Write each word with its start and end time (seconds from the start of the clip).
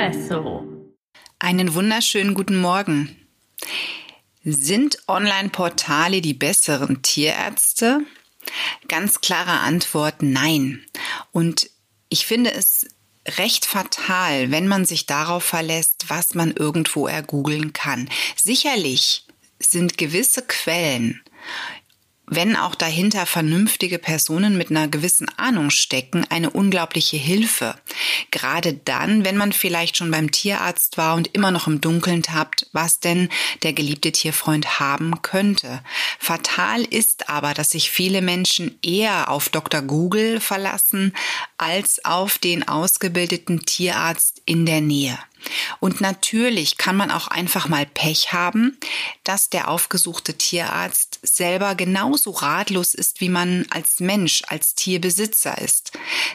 Espresso. 0.00 0.66
Einen 1.38 1.74
wunderschönen 1.74 2.32
guten 2.32 2.56
Morgen. 2.56 3.14
Sind 4.42 4.96
Online-Portale 5.06 6.22
die 6.22 6.32
besseren 6.32 7.02
Tierärzte? 7.02 8.00
Ganz 8.88 9.20
klare 9.20 9.60
Antwort 9.60 10.22
nein. 10.22 10.82
Und 11.32 11.68
ich 12.08 12.24
finde 12.24 12.50
es 12.50 12.86
recht 13.36 13.66
fatal, 13.66 14.50
wenn 14.50 14.68
man 14.68 14.86
sich 14.86 15.04
darauf 15.04 15.44
verlässt, 15.44 16.06
was 16.08 16.34
man 16.34 16.52
irgendwo 16.52 17.06
ergoogeln 17.06 17.74
kann. 17.74 18.08
Sicherlich 18.36 19.26
sind 19.58 19.98
gewisse 19.98 20.40
Quellen 20.40 21.20
wenn 22.30 22.56
auch 22.56 22.76
dahinter 22.76 23.26
vernünftige 23.26 23.98
Personen 23.98 24.56
mit 24.56 24.70
einer 24.70 24.88
gewissen 24.88 25.28
Ahnung 25.36 25.70
stecken, 25.70 26.24
eine 26.30 26.50
unglaubliche 26.50 27.16
Hilfe. 27.16 27.74
Gerade 28.30 28.72
dann, 28.72 29.24
wenn 29.24 29.36
man 29.36 29.52
vielleicht 29.52 29.96
schon 29.96 30.12
beim 30.12 30.30
Tierarzt 30.30 30.96
war 30.96 31.16
und 31.16 31.34
immer 31.34 31.50
noch 31.50 31.66
im 31.66 31.80
Dunkeln 31.80 32.22
tappt, 32.22 32.68
was 32.72 33.00
denn 33.00 33.28
der 33.64 33.72
geliebte 33.72 34.12
Tierfreund 34.12 34.78
haben 34.80 35.22
könnte. 35.22 35.82
Fatal 36.30 36.84
ist 36.84 37.28
aber, 37.28 37.54
dass 37.54 37.70
sich 37.70 37.90
viele 37.90 38.22
Menschen 38.22 38.78
eher 38.82 39.30
auf 39.32 39.48
Dr. 39.48 39.82
Google 39.82 40.38
verlassen 40.38 41.12
als 41.58 42.04
auf 42.04 42.38
den 42.38 42.68
ausgebildeten 42.68 43.66
Tierarzt 43.66 44.40
in 44.46 44.64
der 44.64 44.80
Nähe. 44.80 45.18
Und 45.80 46.00
natürlich 46.00 46.76
kann 46.76 46.96
man 46.96 47.10
auch 47.10 47.26
einfach 47.26 47.66
mal 47.66 47.84
Pech 47.84 48.32
haben, 48.32 48.78
dass 49.24 49.50
der 49.50 49.66
aufgesuchte 49.66 50.34
Tierarzt 50.34 51.18
selber 51.24 51.74
genauso 51.74 52.30
ratlos 52.30 52.94
ist, 52.94 53.20
wie 53.20 53.28
man 53.28 53.66
als 53.70 53.98
Mensch, 53.98 54.42
als 54.46 54.76
Tierbesitzer 54.76 55.58
ist. 55.58 55.90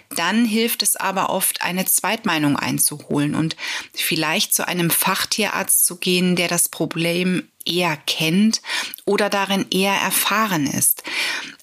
Dann 0.09 0.43
hilft 0.43 0.83
es 0.83 0.97
aber 0.97 1.29
oft, 1.29 1.61
eine 1.61 1.85
Zweitmeinung 1.85 2.57
einzuholen 2.57 3.33
und 3.33 3.55
vielleicht 3.93 4.53
zu 4.53 4.67
einem 4.67 4.89
Fachtierarzt 4.89 5.85
zu 5.85 5.95
gehen, 5.95 6.35
der 6.35 6.49
das 6.49 6.67
Problem 6.67 7.47
eher 7.65 7.97
kennt 7.97 8.61
oder 9.05 9.29
darin 9.29 9.65
eher 9.71 9.95
erfahren 9.95 10.67
ist. 10.67 11.03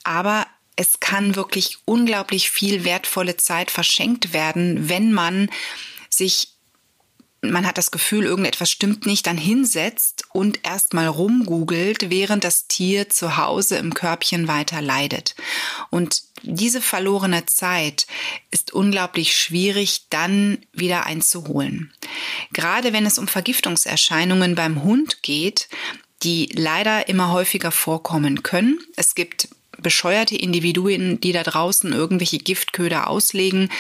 Aber 0.05 0.47
es 0.77 1.01
kann 1.01 1.37
wirklich 1.37 1.79
unglaublich 1.85 2.51
viel 2.51 2.85
wertvolle 2.85 3.37
Zeit 3.37 3.71
verschenkt 3.71 4.33
werden, 4.33 4.89
wenn 4.89 5.13
man 5.13 5.51
sich 6.09 6.53
man 7.43 7.67
hat 7.67 7.77
das 7.77 7.91
Gefühl, 7.91 8.25
irgendetwas 8.25 8.71
stimmt 8.71 9.05
nicht, 9.05 9.27
dann 9.27 9.37
hinsetzt 9.37 10.25
und 10.33 10.61
erstmal 10.63 11.09
rumgoogelt, 11.09 12.09
während 12.09 12.45
das 12.45 12.69
Tier 12.69 13.11
zu 13.11 13.37
Hause 13.37 13.77
im 13.79 13.95
Körbchen 13.95 14.47
weiter 14.47 14.81
leidet. 14.81 15.35
Und 15.91 16.23
diese 16.43 16.81
verlorene 16.81 17.45
Zeit 17.47 18.07
ist 18.53 18.73
unglaublich 18.73 19.37
schwierig 19.37 20.07
dann 20.09 20.59
wieder 20.73 21.05
einzuholen. 21.05 21.93
Gerade 22.53 22.93
wenn 22.93 23.07
es 23.07 23.19
um 23.19 23.29
Vergiftungserscheinungen 23.29 24.55
beim 24.55 24.83
Hund 24.83 25.23
geht, 25.23 25.69
die 26.23 26.49
leider 26.55 27.09
immer 27.09 27.33
häufiger 27.33 27.73
vorkommen 27.73 28.43
können. 28.43 28.79
Es 28.97 29.15
gibt 29.15 29.49
bescheuerte 29.79 30.37
Individuen, 30.37 31.21
die 31.21 31.33
da 31.33 31.43
draußen 31.43 31.93
irgendwelche 31.93 32.39
Giftköder 32.39 33.09
auslegen, 33.09 33.71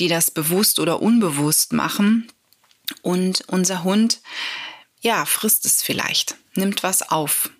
die 0.00 0.08
das 0.08 0.30
bewusst 0.30 0.80
oder 0.80 1.00
unbewusst 1.00 1.72
machen 1.72 2.28
und 3.02 3.44
unser 3.46 3.84
Hund, 3.84 4.20
ja, 5.00 5.24
frisst 5.24 5.64
es 5.64 5.82
vielleicht, 5.82 6.36
nimmt 6.54 6.82
was 6.82 7.08
auf. 7.10 7.50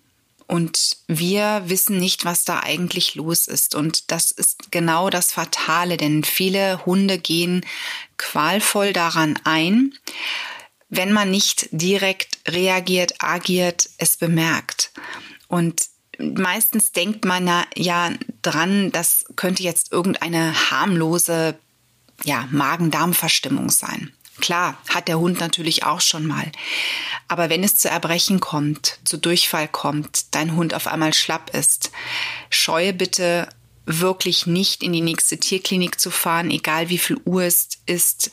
Und 0.48 0.96
wir 1.06 1.62
wissen 1.66 1.98
nicht, 1.98 2.24
was 2.24 2.44
da 2.44 2.60
eigentlich 2.60 3.14
los 3.14 3.46
ist. 3.46 3.74
Und 3.74 4.10
das 4.10 4.32
ist 4.32 4.72
genau 4.72 5.10
das 5.10 5.30
Fatale, 5.30 5.98
denn 5.98 6.24
viele 6.24 6.86
Hunde 6.86 7.18
gehen 7.18 7.64
qualvoll 8.16 8.94
daran 8.94 9.38
ein, 9.44 9.94
wenn 10.88 11.12
man 11.12 11.30
nicht 11.30 11.68
direkt 11.70 12.38
reagiert, 12.48 13.16
agiert, 13.18 13.90
es 13.98 14.16
bemerkt. 14.16 14.90
Und 15.48 15.82
meistens 16.18 16.92
denkt 16.92 17.26
man 17.26 17.46
ja 17.76 18.10
dran, 18.40 18.90
das 18.90 19.26
könnte 19.36 19.62
jetzt 19.62 19.92
irgendeine 19.92 20.70
harmlose 20.70 21.58
ja, 22.24 22.48
Magen-Darm-Verstimmung 22.50 23.68
sein. 23.70 24.12
Klar, 24.40 24.78
hat 24.88 25.08
der 25.08 25.18
Hund 25.18 25.40
natürlich 25.40 25.84
auch 25.84 26.00
schon 26.00 26.26
mal. 26.26 26.50
Aber 27.28 27.50
wenn 27.50 27.62
es 27.62 27.76
zu 27.76 27.88
Erbrechen 27.88 28.40
kommt, 28.40 28.98
zu 29.04 29.18
Durchfall 29.18 29.68
kommt, 29.68 30.34
dein 30.34 30.56
Hund 30.56 30.74
auf 30.74 30.86
einmal 30.86 31.12
schlapp 31.12 31.54
ist, 31.54 31.90
scheue 32.48 32.94
bitte 32.94 33.48
wirklich 33.84 34.46
nicht 34.46 34.82
in 34.82 34.92
die 34.92 35.00
nächste 35.00 35.38
Tierklinik 35.38 36.00
zu 36.00 36.10
fahren, 36.10 36.50
egal 36.50 36.88
wie 36.88 36.98
viel 36.98 37.18
Uhr 37.24 37.42
es 37.42 37.68
ist. 37.86 38.30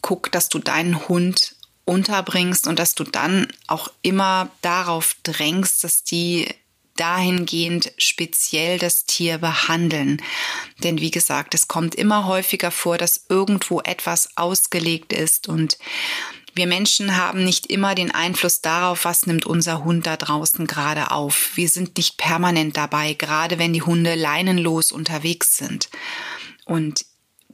Guck, 0.00 0.32
dass 0.32 0.48
du 0.48 0.58
deinen 0.58 1.08
Hund 1.08 1.54
unterbringst 1.84 2.66
und 2.66 2.78
dass 2.78 2.94
du 2.94 3.04
dann 3.04 3.48
auch 3.66 3.90
immer 4.02 4.50
darauf 4.62 5.16
drängst, 5.22 5.84
dass 5.84 6.02
die 6.04 6.48
dahingehend 6.96 7.92
speziell 7.98 8.78
das 8.78 9.04
Tier 9.04 9.38
behandeln. 9.38 10.22
Denn 10.82 11.00
wie 11.00 11.10
gesagt, 11.10 11.54
es 11.54 11.66
kommt 11.66 11.94
immer 11.94 12.26
häufiger 12.26 12.70
vor, 12.70 12.98
dass 12.98 13.26
irgendwo 13.28 13.80
etwas 13.80 14.36
ausgelegt 14.36 15.12
ist 15.12 15.48
und 15.48 15.78
wir 16.54 16.66
Menschen 16.66 17.16
haben 17.16 17.44
nicht 17.44 17.66
immer 17.66 17.94
den 17.94 18.10
Einfluss 18.12 18.60
darauf, 18.60 19.04
was 19.04 19.26
nimmt 19.26 19.46
unser 19.46 19.84
Hund 19.84 20.06
da 20.06 20.16
draußen 20.16 20.66
gerade 20.66 21.10
auf. 21.10 21.52
Wir 21.54 21.68
sind 21.68 21.96
nicht 21.96 22.16
permanent 22.16 22.76
dabei, 22.76 23.14
gerade 23.14 23.58
wenn 23.58 23.72
die 23.72 23.82
Hunde 23.82 24.14
leinenlos 24.14 24.92
unterwegs 24.92 25.56
sind. 25.56 25.88
Und 26.64 27.04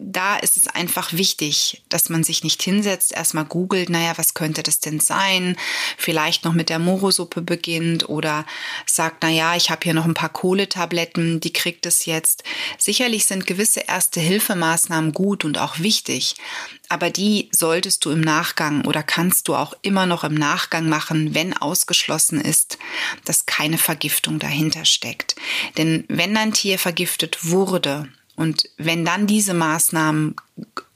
da 0.02 0.36
ist 0.36 0.56
es 0.56 0.66
einfach 0.66 1.12
wichtig, 1.12 1.82
dass 1.90 2.08
man 2.08 2.24
sich 2.24 2.42
nicht 2.42 2.62
hinsetzt, 2.62 3.12
erstmal 3.12 3.44
googelt, 3.44 3.90
naja, 3.90 4.14
was 4.16 4.32
könnte 4.32 4.62
das 4.62 4.80
denn 4.80 4.98
sein? 4.98 5.56
Vielleicht 5.98 6.44
noch 6.44 6.54
mit 6.54 6.70
der 6.70 6.78
Morosuppe 6.78 7.42
beginnt 7.42 8.08
oder 8.08 8.46
sagt, 8.86 9.22
naja, 9.22 9.56
ich 9.56 9.70
habe 9.70 9.82
hier 9.84 9.92
noch 9.92 10.06
ein 10.06 10.14
paar 10.14 10.30
Kohletabletten, 10.30 11.40
die 11.40 11.52
kriegt 11.52 11.84
es 11.84 12.06
jetzt. 12.06 12.44
Sicherlich 12.78 13.26
sind 13.26 13.46
gewisse 13.46 13.80
Erste-Hilfemaßnahmen 13.80 15.12
gut 15.12 15.44
und 15.44 15.58
auch 15.58 15.80
wichtig, 15.80 16.36
aber 16.88 17.10
die 17.10 17.50
solltest 17.52 18.04
du 18.04 18.10
im 18.10 18.22
Nachgang 18.22 18.86
oder 18.86 19.02
kannst 19.02 19.48
du 19.48 19.54
auch 19.54 19.74
immer 19.82 20.06
noch 20.06 20.24
im 20.24 20.34
Nachgang 20.34 20.88
machen, 20.88 21.34
wenn 21.34 21.56
ausgeschlossen 21.56 22.40
ist, 22.40 22.78
dass 23.26 23.46
keine 23.46 23.76
Vergiftung 23.78 24.38
dahinter 24.38 24.86
steckt. 24.86 25.36
Denn 25.76 26.04
wenn 26.08 26.34
dein 26.34 26.52
Tier 26.52 26.78
vergiftet 26.78 27.38
wurde, 27.42 28.08
und 28.40 28.70
wenn 28.78 29.04
dann 29.04 29.26
diese 29.26 29.52
Maßnahmen 29.52 30.34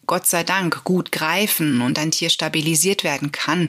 Gott 0.07 0.27
sei 0.27 0.45
Dank 0.45 0.83
gut 0.85 1.13
greifen 1.13 1.83
und 1.83 1.99
ein 1.99 2.11
Tier 2.11 2.31
stabilisiert 2.31 3.05
werden 3.05 3.33
kann, 3.33 3.69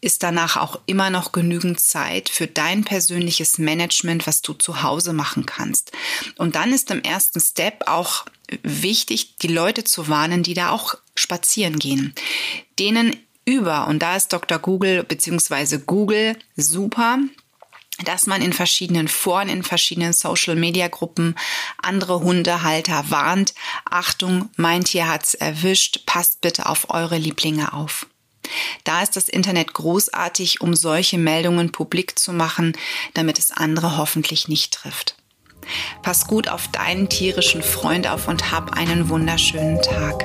ist 0.00 0.22
danach 0.22 0.56
auch 0.56 0.80
immer 0.86 1.10
noch 1.10 1.30
genügend 1.30 1.78
Zeit 1.78 2.30
für 2.30 2.46
dein 2.46 2.84
persönliches 2.84 3.58
Management, 3.58 4.26
was 4.26 4.40
du 4.40 4.54
zu 4.54 4.82
Hause 4.82 5.12
machen 5.12 5.44
kannst. 5.44 5.92
Und 6.38 6.54
dann 6.54 6.72
ist 6.72 6.90
im 6.90 7.02
ersten 7.02 7.38
Step 7.38 7.86
auch 7.86 8.24
wichtig, 8.62 9.36
die 9.42 9.48
Leute 9.48 9.84
zu 9.84 10.08
warnen, 10.08 10.42
die 10.42 10.54
da 10.54 10.70
auch 10.70 10.94
spazieren 11.14 11.78
gehen. 11.78 12.14
Denen 12.78 13.14
über, 13.44 13.88
und 13.88 13.98
da 13.98 14.16
ist 14.16 14.32
Dr. 14.32 14.58
Google 14.58 15.04
bzw. 15.04 15.80
Google 15.84 16.38
super, 16.56 17.18
dass 18.04 18.26
man 18.26 18.42
in 18.42 18.52
verschiedenen 18.52 19.08
Foren, 19.08 19.48
in 19.48 19.62
verschiedenen 19.62 20.12
Social-Media-Gruppen 20.12 21.36
andere 21.80 22.20
Hundehalter 22.20 23.04
warnt. 23.08 23.54
Achtung, 23.84 24.50
mein 24.56 24.84
Tier 24.84 25.08
hat's 25.08 25.34
erwischt, 25.34 26.06
passt 26.06 26.40
bitte 26.40 26.66
auf 26.66 26.90
eure 26.90 27.18
Lieblinge 27.18 27.72
auf. 27.72 28.06
Da 28.84 29.02
ist 29.02 29.16
das 29.16 29.28
Internet 29.28 29.72
großartig, 29.72 30.60
um 30.60 30.74
solche 30.74 31.18
Meldungen 31.18 31.72
publik 31.72 32.18
zu 32.18 32.32
machen, 32.32 32.76
damit 33.14 33.38
es 33.38 33.50
andere 33.50 33.96
hoffentlich 33.96 34.48
nicht 34.48 34.74
trifft. 34.74 35.16
Pass 36.02 36.26
gut 36.26 36.48
auf 36.48 36.68
deinen 36.68 37.08
tierischen 37.08 37.62
Freund 37.62 38.08
auf 38.08 38.26
und 38.28 38.50
hab 38.50 38.72
einen 38.72 39.08
wunderschönen 39.08 39.80
Tag. 39.80 40.24